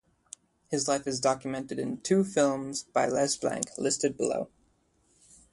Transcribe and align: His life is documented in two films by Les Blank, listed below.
His 0.71 0.87
life 0.87 1.05
is 1.05 1.19
documented 1.19 1.77
in 1.77 2.01
two 2.01 2.23
films 2.23 2.81
by 2.85 3.07
Les 3.07 3.35
Blank, 3.37 3.65
listed 3.77 4.17
below. 4.17 4.49